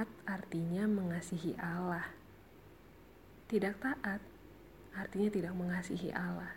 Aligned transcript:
taat 0.00 0.40
artinya 0.40 0.88
mengasihi 0.88 1.60
Allah. 1.60 2.08
Tidak 3.52 3.76
taat 3.84 4.24
artinya 4.96 5.28
tidak 5.28 5.52
mengasihi 5.52 6.08
Allah. 6.08 6.56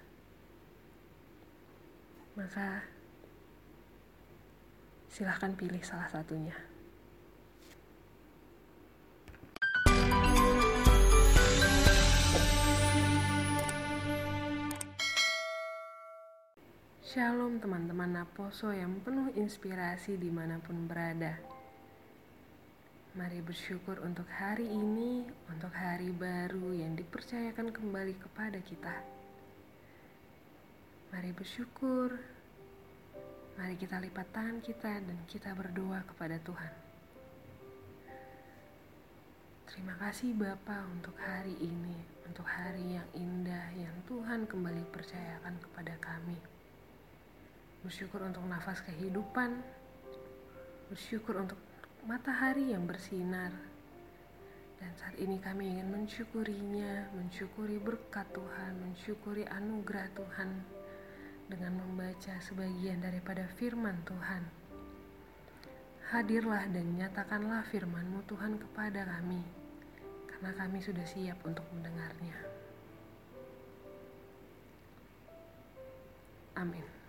Maka 2.40 2.88
silahkan 5.12 5.52
pilih 5.60 5.84
salah 5.84 6.08
satunya. 6.08 6.56
Shalom 17.04 17.60
teman-teman 17.60 18.24
Naposo 18.24 18.72
yang 18.72 19.04
penuh 19.04 19.36
inspirasi 19.36 20.16
di 20.16 20.32
mana 20.32 20.64
pun 20.64 20.88
berada. 20.88 21.44
Mari 23.14 23.46
bersyukur 23.46 24.02
untuk 24.02 24.26
hari 24.26 24.66
ini, 24.66 25.22
untuk 25.46 25.70
hari 25.70 26.10
baru 26.10 26.74
yang 26.74 26.98
dipercayakan 26.98 27.70
kembali 27.70 28.18
kepada 28.18 28.58
kita. 28.58 28.90
Mari 31.14 31.30
bersyukur, 31.38 32.18
mari 33.54 33.78
kita 33.78 34.02
lipat 34.02 34.34
tangan 34.34 34.58
kita 34.66 34.98
dan 34.98 35.18
kita 35.30 35.54
berdoa 35.54 36.02
kepada 36.10 36.42
Tuhan. 36.42 36.74
Terima 39.70 39.94
kasih 40.02 40.34
Bapa 40.34 40.82
untuk 40.90 41.14
hari 41.22 41.54
ini, 41.62 41.94
untuk 42.26 42.50
hari 42.50 42.98
yang 42.98 43.10
indah 43.14 43.78
yang 43.78 43.94
Tuhan 44.10 44.50
kembali 44.50 44.90
percayakan 44.90 45.62
kepada 45.62 45.94
kami. 46.02 46.42
Bersyukur 47.86 48.26
untuk 48.26 48.42
nafas 48.50 48.82
kehidupan, 48.82 49.62
bersyukur 50.90 51.38
untuk 51.38 51.62
matahari 52.04 52.76
yang 52.76 52.84
bersinar. 52.84 53.56
Dan 54.76 54.92
saat 55.00 55.16
ini 55.16 55.40
kami 55.40 55.72
ingin 55.72 55.88
mensyukurinya, 55.88 57.08
mensyukuri 57.16 57.80
berkat 57.80 58.28
Tuhan, 58.36 58.76
mensyukuri 58.84 59.48
anugerah 59.48 60.12
Tuhan 60.12 60.52
dengan 61.48 61.80
membaca 61.80 62.36
sebagian 62.44 63.00
daripada 63.00 63.48
firman 63.56 63.96
Tuhan. 64.04 64.44
Hadirlah 66.12 66.68
dan 66.76 67.00
nyatakanlah 67.00 67.64
firman-Mu 67.72 68.28
Tuhan 68.28 68.60
kepada 68.60 69.08
kami, 69.08 69.40
karena 70.28 70.52
kami 70.60 70.84
sudah 70.84 71.08
siap 71.08 71.40
untuk 71.48 71.64
mendengarnya. 71.72 72.38
Amin. 76.60 77.03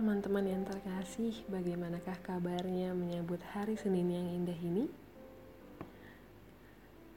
Teman-teman 0.00 0.48
yang 0.48 0.64
terkasih, 0.64 1.44
bagaimanakah 1.52 2.24
kabarnya 2.24 2.96
menyambut 2.96 3.36
hari 3.52 3.76
Senin 3.76 4.08
yang 4.08 4.32
indah 4.32 4.56
ini? 4.56 4.88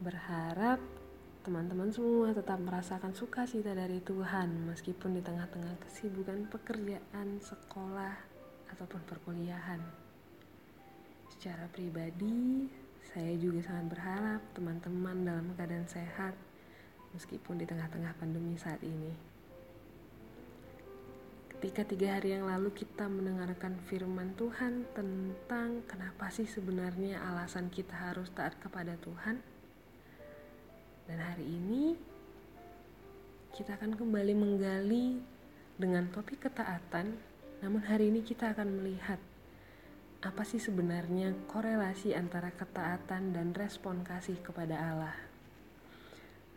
Berharap 0.03 0.83
teman-teman 1.47 1.95
semua 1.95 2.35
tetap 2.35 2.59
merasakan 2.59 3.15
sukacita 3.15 3.71
dari 3.71 4.03
Tuhan 4.03 4.67
meskipun 4.67 5.15
di 5.15 5.23
tengah-tengah 5.23 5.79
kesibukan 5.79 6.43
pekerjaan, 6.51 7.39
sekolah, 7.39 8.19
ataupun 8.75 8.99
perkuliahan. 9.07 9.79
Secara 11.31 11.71
pribadi, 11.71 12.67
saya 13.15 13.31
juga 13.39 13.63
sangat 13.63 13.95
berharap 13.95 14.41
teman-teman 14.51 15.23
dalam 15.23 15.47
keadaan 15.55 15.87
sehat 15.87 16.35
meskipun 17.15 17.63
di 17.63 17.63
tengah-tengah 17.63 18.11
pandemi 18.19 18.59
saat 18.59 18.83
ini. 18.83 19.32
Ketika 21.63 21.87
tiga 21.87 22.19
hari 22.19 22.35
yang 22.35 22.51
lalu 22.51 22.75
kita 22.75 23.07
mendengarkan 23.07 23.79
firman 23.87 24.35
Tuhan 24.35 24.83
tentang 24.91 25.79
kenapa 25.87 26.27
sih 26.27 26.43
sebenarnya 26.43 27.23
alasan 27.23 27.71
kita 27.71 27.95
harus 27.95 28.27
taat 28.35 28.59
kepada 28.59 28.99
Tuhan. 28.99 29.39
Dan 31.07 31.23
hari 31.23 31.47
ini 31.47 31.95
kita 33.55 33.79
akan 33.79 33.95
kembali 33.95 34.35
menggali 34.35 35.23
dengan 35.79 36.11
topik 36.11 36.51
ketaatan. 36.51 37.15
Namun 37.63 37.79
hari 37.87 38.11
ini 38.11 38.27
kita 38.27 38.51
akan 38.51 38.83
melihat 38.83 39.23
apa 40.19 40.43
sih 40.43 40.59
sebenarnya 40.59 41.31
korelasi 41.47 42.11
antara 42.11 42.51
ketaatan 42.51 43.31
dan 43.31 43.55
respon 43.55 44.03
kasih 44.03 44.35
kepada 44.43 44.75
Allah. 44.75 45.15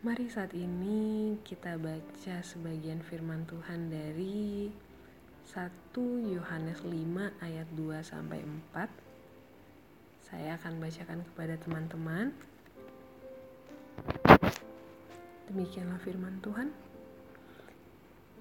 Mari 0.03 0.27
saat 0.27 0.51
ini 0.51 1.39
kita 1.47 1.79
baca 1.79 2.43
sebagian 2.43 3.07
firman 3.07 3.47
Tuhan 3.47 3.87
dari 3.87 4.83
1 5.47 5.71
Yohanes 6.27 6.83
5 6.83 6.91
ayat 7.39 7.71
2 7.79 8.03
sampai 8.03 8.43
4. 8.43 8.91
Saya 10.27 10.59
akan 10.59 10.83
bacakan 10.83 11.23
kepada 11.23 11.55
teman-teman. 11.63 12.35
Demikianlah 15.47 16.03
firman 16.03 16.43
Tuhan. 16.43 16.75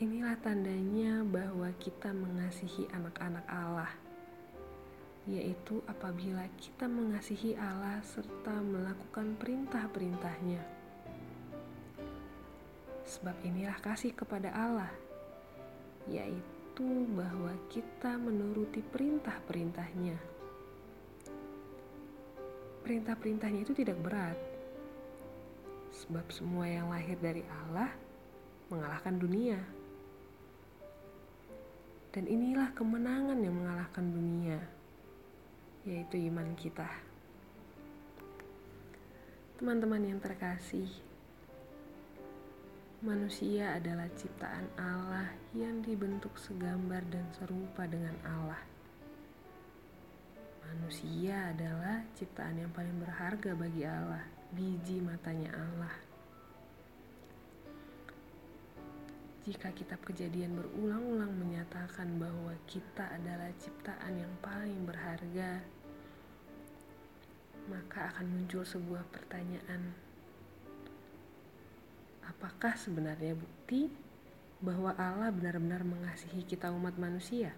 Inilah 0.01 0.33
tandanya 0.41 1.21
bahwa 1.21 1.69
kita 1.77 2.09
mengasihi 2.09 2.89
anak-anak 2.89 3.45
Allah, 3.53 3.93
yaitu 5.29 5.85
apabila 5.85 6.49
kita 6.57 6.89
mengasihi 6.89 7.53
Allah 7.53 8.01
serta 8.01 8.65
melakukan 8.65 9.37
perintah-perintahnya. 9.37 10.65
Sebab 13.05 13.37
inilah 13.45 13.77
kasih 13.77 14.17
kepada 14.17 14.49
Allah, 14.57 14.89
yaitu 16.09 16.54
itu 16.75 17.07
bahwa 17.15 17.55
kita 17.71 18.19
menuruti 18.19 18.83
perintah-perintahnya. 18.83 20.19
Perintah-perintahnya 22.83 23.63
itu 23.63 23.71
tidak 23.71 23.95
berat, 24.03 24.35
sebab 25.95 26.27
semua 26.35 26.67
yang 26.67 26.91
lahir 26.91 27.15
dari 27.23 27.47
Allah 27.47 27.95
mengalahkan 28.67 29.15
dunia. 29.15 29.55
Dan 32.11 32.27
inilah 32.27 32.67
kemenangan 32.75 33.39
yang 33.39 33.55
mengalahkan 33.55 34.11
dunia, 34.11 34.59
yaitu 35.87 36.27
iman 36.27 36.59
kita. 36.59 36.91
Teman-teman 39.63 40.11
yang 40.11 40.19
terkasih, 40.19 40.91
Manusia 43.05 43.77
adalah 43.77 44.09
ciptaan 44.17 44.65
Allah 44.81 45.29
yang 45.53 45.77
dibentuk 45.85 46.33
segambar 46.41 47.05
dan 47.13 47.21
serupa 47.37 47.85
dengan 47.85 48.17
Allah. 48.25 48.57
Manusia 50.65 51.53
adalah 51.53 52.01
ciptaan 52.17 52.65
yang 52.65 52.73
paling 52.73 52.97
berharga 52.97 53.53
bagi 53.53 53.85
Allah, 53.85 54.25
biji 54.57 55.05
matanya 55.05 55.53
Allah. 55.53 55.93
Jika 59.45 59.69
kitab 59.77 60.01
kejadian 60.01 60.57
berulang-ulang 60.57 61.29
menyatakan 61.29 62.09
bahwa 62.17 62.57
kita 62.65 63.05
adalah 63.13 63.53
ciptaan 63.61 64.17
yang 64.17 64.33
paling 64.41 64.81
berharga, 64.81 65.61
maka 67.69 68.09
akan 68.17 68.25
muncul 68.33 68.65
sebuah 68.65 69.05
pertanyaan 69.13 69.93
apakah 72.29 72.73
sebenarnya 72.77 73.37
bukti 73.37 73.89
bahwa 74.63 74.95
Allah 74.97 75.29
benar-benar 75.29 75.85
mengasihi 75.85 76.41
kita 76.45 76.73
umat 76.73 76.97
manusia? 76.97 77.53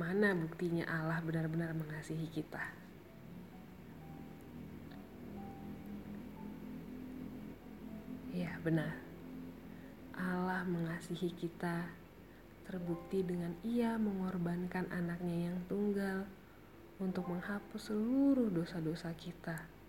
Mana 0.00 0.32
buktinya 0.32 0.88
Allah 0.88 1.20
benar-benar 1.20 1.76
mengasihi 1.76 2.24
kita? 2.32 2.64
Ya, 8.32 8.56
benar. 8.64 8.96
Allah 10.16 10.64
mengasihi 10.64 11.36
kita 11.36 11.84
terbukti 12.64 13.20
dengan 13.20 13.52
Ia 13.60 14.00
mengorbankan 14.00 14.88
anaknya 14.88 15.52
yang 15.52 15.58
tunggal 15.68 16.24
untuk 16.96 17.28
menghapus 17.28 17.92
seluruh 17.92 18.48
dosa-dosa 18.48 19.12
kita 19.20 19.81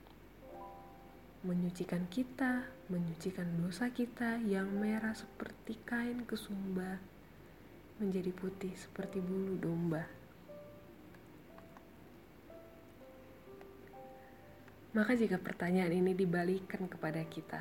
menyucikan 1.43 2.07
kita, 2.07 2.63
menyucikan 2.87 3.43
dosa 3.59 3.91
kita 3.91 4.39
yang 4.47 4.71
merah 4.79 5.11
seperti 5.11 5.75
kain 5.83 6.23
kesumba, 6.23 7.03
menjadi 7.99 8.31
putih 8.31 8.71
seperti 8.79 9.19
bulu 9.19 9.59
domba. 9.59 10.07
Maka 14.95 15.19
jika 15.19 15.35
pertanyaan 15.35 15.91
ini 15.91 16.15
dibalikan 16.15 16.87
kepada 16.87 17.19
kita, 17.27 17.59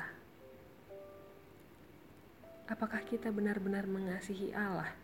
apakah 2.71 3.03
kita 3.03 3.35
benar-benar 3.35 3.83
mengasihi 3.83 4.55
Allah? 4.55 4.95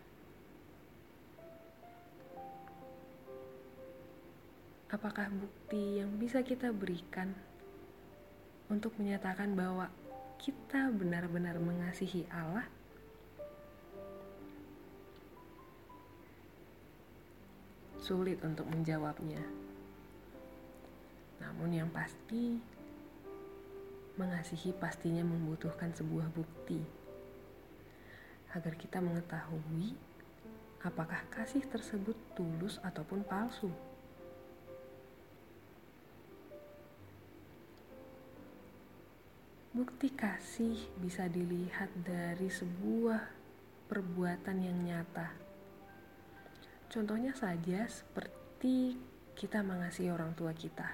Apakah 4.88 5.28
bukti 5.28 6.00
yang 6.00 6.16
bisa 6.16 6.40
kita 6.40 6.72
berikan 6.72 7.49
untuk 8.70 8.94
menyatakan 8.96 9.52
bahwa 9.58 9.90
kita 10.40 10.88
benar-benar 10.94 11.58
mengasihi 11.60 12.24
Allah? 12.32 12.64
sulit 18.10 18.42
untuk 18.42 18.66
menjawabnya. 18.66 19.38
Namun 21.38 21.70
yang 21.70 21.86
pasti, 21.94 22.58
mengasihi 24.18 24.74
pastinya 24.74 25.22
membutuhkan 25.22 25.94
sebuah 25.94 26.26
bukti 26.34 26.82
agar 28.50 28.74
kita 28.74 28.98
mengetahui 28.98 29.94
apakah 30.82 31.22
kasih 31.30 31.62
tersebut 31.70 32.18
tulus 32.34 32.82
ataupun 32.82 33.22
palsu. 33.22 33.70
Bukti 39.80 40.12
kasih 40.12 40.76
bisa 41.00 41.24
dilihat 41.24 41.88
dari 42.04 42.52
sebuah 42.52 43.32
perbuatan 43.88 44.60
yang 44.60 44.76
nyata. 44.76 45.32
Contohnya 46.92 47.32
saja 47.32 47.88
seperti 47.88 49.00
kita 49.32 49.64
mengasihi 49.64 50.12
orang 50.12 50.36
tua 50.36 50.52
kita. 50.52 50.84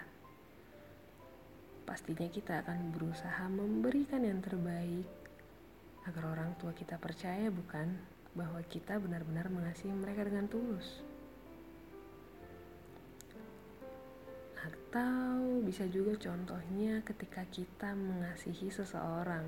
Pastinya 1.82 2.30
kita 2.30 2.62
akan 2.62 2.94
berusaha 2.94 3.50
memberikan 3.50 4.22
yang 4.22 4.38
terbaik 4.38 5.10
agar 6.06 6.38
orang 6.38 6.54
tua 6.54 6.70
kita 6.70 6.94
percaya 6.94 7.50
bukan 7.50 7.90
bahwa 8.38 8.62
kita 8.70 9.02
benar-benar 9.02 9.50
mengasihi 9.50 9.90
mereka 9.98 10.30
dengan 10.30 10.46
tulus. 10.46 11.02
Atau 14.96 15.60
bisa 15.60 15.84
juga 15.92 16.16
contohnya 16.16 17.04
ketika 17.04 17.44
kita 17.52 17.92
mengasihi 17.92 18.72
seseorang. 18.72 19.44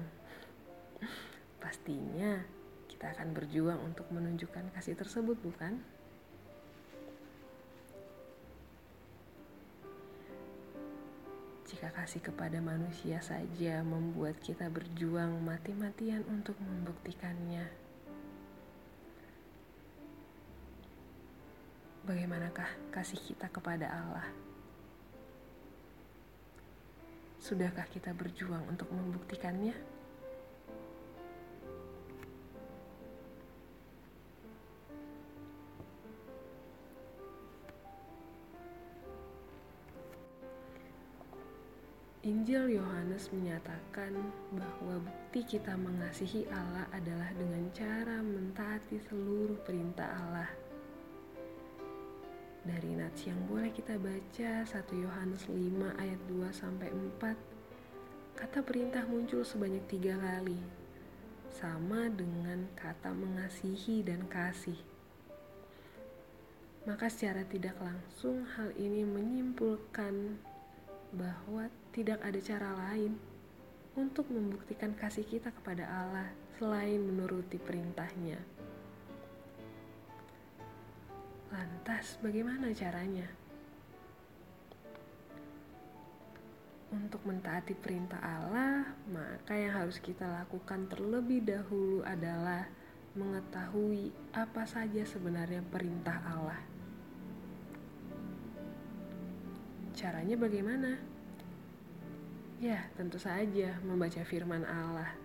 Pastinya 1.56 2.44
kita 2.84 3.16
akan 3.16 3.32
berjuang 3.32 3.80
untuk 3.80 4.04
menunjukkan 4.12 4.68
kasih 4.76 4.92
tersebut, 4.92 5.40
bukan? 5.40 5.80
Jika 11.64 11.96
kasih 11.96 12.20
kepada 12.20 12.60
manusia 12.60 13.24
saja 13.24 13.80
membuat 13.80 14.36
kita 14.44 14.68
berjuang 14.68 15.32
mati-matian 15.40 16.28
untuk 16.28 16.60
membuktikannya, 16.60 17.64
bagaimanakah 22.04 22.68
kasih 22.92 23.16
kita 23.24 23.48
kepada 23.48 23.88
Allah? 23.88 24.47
Sudahkah 27.38 27.86
kita 27.86 28.10
berjuang 28.12 28.66
untuk 28.66 28.90
membuktikannya? 28.90 29.72
Injil 42.28 42.76
Yohanes 42.76 43.32
menyatakan 43.32 44.12
bahwa 44.52 45.00
bukti 45.00 45.56
kita 45.56 45.72
mengasihi 45.80 46.44
Allah 46.52 46.84
adalah 46.92 47.32
dengan 47.32 47.64
cara 47.72 48.20
mentaati 48.20 49.00
seluruh 49.08 49.56
perintah 49.64 50.12
Allah. 50.12 50.67
Dari 52.66 52.90
nats 52.98 53.26
yang 53.26 53.38
boleh 53.46 53.70
kita 53.70 53.94
baca 53.98 54.50
1 54.66 54.74
Yohanes 54.98 55.46
5 55.46 56.02
ayat 56.02 56.20
2 56.26 56.50
sampai 56.50 56.90
4 56.90 58.38
kata 58.38 58.62
perintah 58.62 59.02
muncul 59.06 59.42
sebanyak 59.42 59.82
tiga 59.90 60.14
kali 60.14 60.58
sama 61.58 62.06
dengan 62.06 62.70
kata 62.78 63.10
mengasihi 63.10 64.06
dan 64.06 64.26
kasih. 64.30 64.78
Maka 66.86 67.10
secara 67.10 67.42
tidak 67.44 67.74
langsung 67.82 68.46
hal 68.54 68.70
ini 68.78 69.02
menyimpulkan 69.02 70.38
bahwa 71.12 71.66
tidak 71.90 72.22
ada 72.22 72.38
cara 72.38 72.70
lain 72.88 73.18
untuk 73.98 74.30
membuktikan 74.30 74.94
kasih 74.94 75.26
kita 75.26 75.50
kepada 75.50 75.84
Allah 75.84 76.30
selain 76.62 77.02
menuruti 77.02 77.58
perintahnya. 77.58 78.57
Lantas, 81.48 82.20
bagaimana 82.20 82.68
caranya? 82.76 83.24
Untuk 86.92 87.24
mentaati 87.24 87.72
perintah 87.72 88.20
Allah, 88.20 88.84
maka 89.08 89.56
yang 89.56 89.72
harus 89.72 89.96
kita 89.96 90.28
lakukan 90.28 90.88
terlebih 90.92 91.44
dahulu 91.44 92.04
adalah 92.04 92.68
mengetahui 93.16 94.12
apa 94.36 94.68
saja 94.68 95.04
sebenarnya 95.08 95.64
perintah 95.64 96.20
Allah. 96.28 96.60
Caranya 99.96 100.36
bagaimana? 100.36 101.00
Ya, 102.60 102.92
tentu 102.94 103.16
saja 103.16 103.80
membaca 103.80 104.20
firman 104.20 104.68
Allah. 104.68 105.16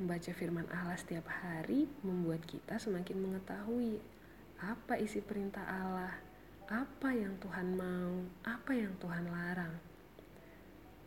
Membaca 0.00 0.32
firman 0.32 0.64
Allah 0.72 0.96
setiap 0.96 1.28
hari 1.28 1.84
membuat 2.00 2.40
kita 2.48 2.80
semakin 2.80 3.20
mengetahui 3.20 4.00
apa 4.60 5.00
isi 5.00 5.24
perintah 5.24 5.64
Allah, 5.64 6.12
apa 6.68 7.16
yang 7.16 7.32
Tuhan 7.40 7.72
mau, 7.80 8.28
apa 8.44 8.76
yang 8.76 8.92
Tuhan 9.00 9.32
larang. 9.32 9.74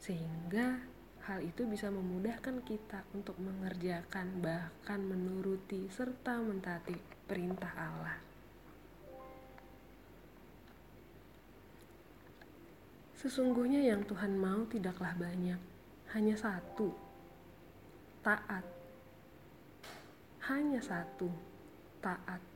Sehingga 0.01 0.81
hal 1.29 1.39
itu 1.39 1.63
bisa 1.69 1.87
memudahkan 1.93 2.65
kita 2.65 3.05
untuk 3.13 3.37
mengerjakan 3.37 4.41
bahkan 4.41 4.99
menuruti 5.05 5.87
serta 5.93 6.41
mentaati 6.41 6.97
perintah 7.29 7.71
Allah. 7.77 8.17
Sesungguhnya 13.15 13.79
yang 13.79 14.03
Tuhan 14.03 14.35
mau 14.35 14.67
tidaklah 14.67 15.15
banyak, 15.15 15.61
hanya 16.11 16.35
satu. 16.35 16.91
Taat. 18.19 18.67
Hanya 20.43 20.83
satu. 20.83 21.31
Taat. 22.03 22.52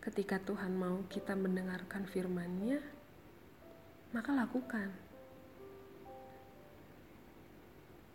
Ketika 0.00 0.40
Tuhan 0.40 0.80
mau 0.80 1.04
kita 1.12 1.36
mendengarkan 1.36 2.08
firman-Nya, 2.08 2.80
maka 4.16 4.32
lakukan. 4.32 4.88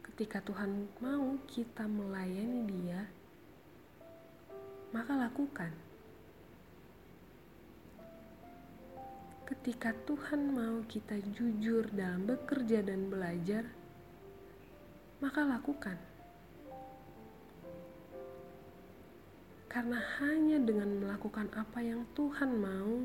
Ketika 0.01 0.41
Tuhan 0.41 0.89
mau 0.97 1.37
kita 1.45 1.85
melayani 1.85 2.65
Dia, 2.65 3.05
maka 4.97 5.13
lakukan. 5.13 5.69
Ketika 9.45 9.93
Tuhan 10.09 10.41
mau 10.57 10.81
kita 10.89 11.21
jujur 11.37 11.85
dalam 11.93 12.25
bekerja 12.25 12.81
dan 12.81 13.13
belajar, 13.13 13.61
maka 15.21 15.45
lakukan. 15.45 16.14
Karena 19.75 19.99
hanya 20.23 20.55
dengan 20.63 20.87
melakukan 21.03 21.51
apa 21.51 21.83
yang 21.83 22.07
Tuhan 22.15 22.47
mau, 22.63 23.03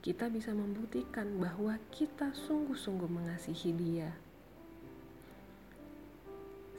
kita 0.00 0.32
bisa 0.32 0.48
membuktikan 0.48 1.28
bahwa 1.36 1.76
kita 1.92 2.32
sungguh-sungguh 2.32 3.04
mengasihi 3.04 3.76
Dia. 3.76 4.08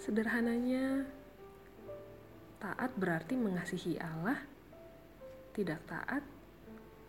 Sederhananya, 0.01 1.05
taat 2.57 2.89
berarti 2.97 3.37
mengasihi 3.37 4.01
Allah. 4.01 4.41
Tidak 5.53 5.85
taat 5.85 6.25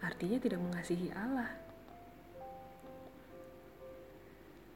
artinya 0.04 0.36
tidak 0.36 0.60
mengasihi 0.60 1.08
Allah. 1.16 1.48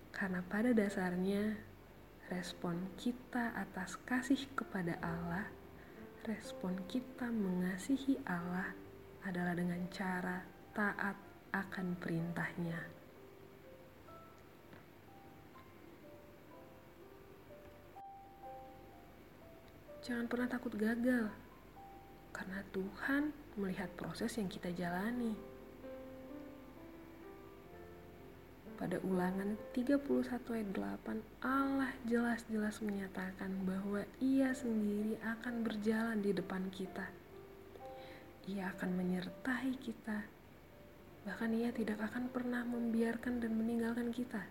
Karena 0.08 0.40
pada 0.40 0.72
dasarnya, 0.72 1.60
respon 2.32 2.88
kita 2.96 3.52
atas 3.52 4.00
kasih 4.08 4.40
kepada 4.56 4.96
Allah 5.04 5.52
respon 6.22 6.78
kita 6.86 7.26
mengasihi 7.26 8.14
Allah 8.30 8.70
adalah 9.26 9.58
dengan 9.58 9.82
cara 9.90 10.38
taat 10.70 11.18
akan 11.50 11.98
perintahnya. 11.98 12.78
Jangan 20.02 20.26
pernah 20.26 20.50
takut 20.50 20.74
gagal, 20.74 21.30
karena 22.34 22.58
Tuhan 22.74 23.30
melihat 23.54 23.86
proses 23.94 24.34
yang 24.34 24.50
kita 24.50 24.74
jalani. 24.74 25.51
Pada 28.82 28.98
ulangan 29.06 29.54
31 29.78 30.42
ayat 30.58 30.68
8, 30.74 31.46
Allah 31.46 31.94
jelas-jelas 32.02 32.82
menyatakan 32.82 33.62
bahwa 33.62 34.02
ia 34.18 34.50
sendiri 34.58 35.22
akan 35.22 35.62
berjalan 35.62 36.18
di 36.18 36.34
depan 36.34 36.66
kita. 36.74 37.06
Ia 38.50 38.74
akan 38.74 38.90
menyertai 38.98 39.78
kita. 39.78 40.26
Bahkan 41.22 41.50
ia 41.62 41.70
tidak 41.70 42.02
akan 42.10 42.26
pernah 42.34 42.66
membiarkan 42.66 43.38
dan 43.38 43.54
meninggalkan 43.54 44.10
kita. 44.10 44.42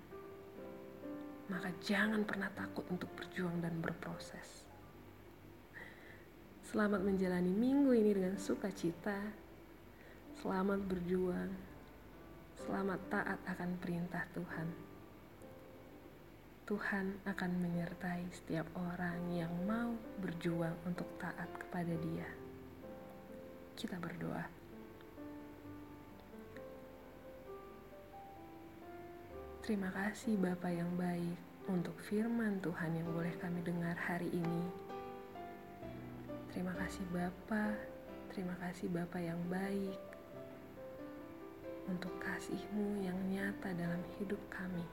Maka 1.51 1.67
jangan 1.83 2.23
pernah 2.23 2.47
takut 2.55 2.88
untuk 2.88 3.11
berjuang 3.19 3.59
dan 3.59 3.83
berproses. 3.83 4.63
Selamat 6.71 7.03
menjalani 7.03 7.51
minggu 7.51 7.91
ini 8.00 8.15
dengan 8.15 8.39
sukacita. 8.39 9.19
Selamat 10.39 10.79
berjuang. 10.88 11.70
Selamat 12.62 13.01
taat 13.10 13.41
akan 13.50 13.74
perintah 13.82 14.22
Tuhan. 14.38 14.70
Tuhan 16.70 17.18
akan 17.25 17.51
menyertai 17.58 18.22
setiap 18.30 18.70
orang 18.77 19.18
yang 19.34 19.50
mau 19.65 19.98
berjuang 20.22 20.77
untuk 20.86 21.10
taat 21.18 21.50
kepada 21.58 21.89
Dia. 21.89 22.30
Kita 23.74 23.98
berdoa. 23.98 24.46
Terima 29.65 29.89
kasih 29.89 30.38
Bapa 30.38 30.70
yang 30.70 30.94
baik 31.01 31.65
untuk 31.65 31.98
firman 32.06 32.62
Tuhan 32.62 32.94
yang 32.94 33.10
boleh 33.10 33.34
kami 33.41 33.65
dengar 33.65 33.98
hari 33.98 34.30
ini. 34.30 34.63
Terima 36.53 36.77
kasih 36.77 37.10
Bapa, 37.10 37.74
terima 38.30 38.53
kasih 38.62 38.86
Bapa 38.94 39.18
yang 39.18 39.41
baik 39.50 40.11
untuk 41.91 42.15
kasih-Mu 42.24 43.03
yang 43.03 43.19
nyata 43.27 43.75
dalam 43.75 44.00
hidup 44.15 44.39
kami. 44.48 44.88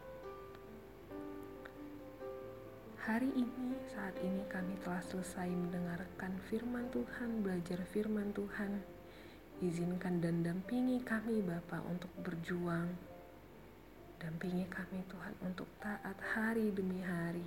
Hari 3.07 3.31
ini, 3.39 3.79
saat 3.95 4.19
ini 4.19 4.43
kami 4.51 4.75
telah 4.83 4.99
selesai 5.07 5.47
mendengarkan 5.47 6.35
firman 6.51 6.91
Tuhan, 6.91 7.47
belajar 7.47 7.79
firman 7.95 8.35
Tuhan. 8.35 8.83
Izinkan 9.63 10.19
dan 10.19 10.43
dampingi 10.43 10.99
kami 11.07 11.39
Bapa 11.41 11.81
untuk 11.87 12.11
berjuang. 12.21 12.91
Dampingi 14.19 14.67
kami 14.67 14.99
Tuhan 15.07 15.35
untuk 15.47 15.71
taat 15.79 16.19
hari 16.35 16.75
demi 16.75 16.99
hari, 17.01 17.47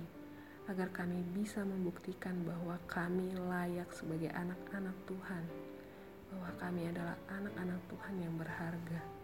agar 0.66 0.88
kami 0.96 1.20
bisa 1.36 1.60
membuktikan 1.60 2.40
bahwa 2.48 2.80
kami 2.88 3.36
layak 3.36 3.92
sebagai 3.92 4.32
anak-anak 4.32 4.96
Tuhan, 5.04 5.44
bahwa 6.32 6.50
kami 6.56 6.88
adalah 6.88 7.20
anak-anak 7.28 7.80
Tuhan 7.92 8.14
yang 8.16 8.34
berharga. 8.40 9.21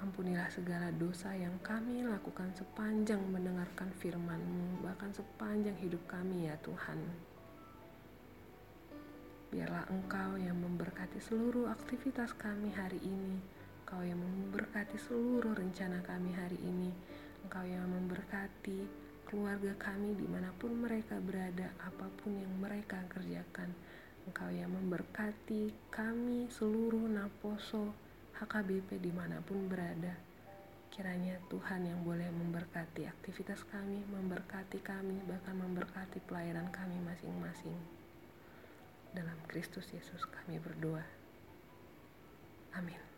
Ampunilah 0.00 0.48
segala 0.48 0.88
dosa 0.96 1.28
yang 1.36 1.52
kami 1.60 2.00
lakukan 2.00 2.48
sepanjang 2.56 3.20
mendengarkan 3.28 3.92
firman-Mu, 4.00 4.80
bahkan 4.80 5.12
sepanjang 5.12 5.76
hidup 5.76 6.00
kami 6.08 6.48
ya 6.48 6.56
Tuhan. 6.64 6.96
Biarlah 9.52 9.84
Engkau 9.92 10.40
yang 10.40 10.56
memberkati 10.56 11.20
seluruh 11.20 11.68
aktivitas 11.68 12.32
kami 12.32 12.72
hari 12.72 12.96
ini, 13.04 13.36
Engkau 13.84 14.00
yang 14.00 14.16
memberkati 14.16 14.96
seluruh 14.96 15.52
rencana 15.52 16.00
kami 16.00 16.32
hari 16.32 16.56
ini, 16.64 16.88
Engkau 17.44 17.68
yang 17.68 17.84
memberkati 17.84 18.86
keluarga 19.28 19.76
kami 19.76 20.16
di 20.16 20.24
mana 20.24 20.48
pun 20.56 20.80
mereka 20.80 21.20
berada, 21.20 21.76
apa 21.76 22.08
pun 22.18 22.40
yang 22.40 22.56
mereka 22.56 23.04
kerjakan. 23.12 23.68
Engkau 24.24 24.48
yang 24.48 24.72
memberkati 24.72 25.92
kami 25.92 26.48
seluruh 26.48 27.04
naposo, 27.04 27.92
HKBP 28.40 29.04
di 29.04 29.12
mana 29.12 29.44
pun 29.44 29.68
berada. 29.68 30.16
Kiranya 30.88 31.36
Tuhan 31.52 31.84
yang 31.84 32.00
boleh 32.00 32.24
memberkati 32.32 33.04
aktivitas 33.04 33.68
kami, 33.68 34.00
memberkati 34.08 34.80
kami, 34.80 35.20
bahkan 35.28 35.60
memberkati 35.60 36.24
pelayanan 36.24 36.72
kami 36.72 36.96
masing-masing. 37.04 37.76
Dalam 39.12 39.36
Kristus 39.44 39.92
Yesus 39.92 40.24
kami 40.24 40.56
berdoa. 40.56 41.04
Amin. 42.72 43.09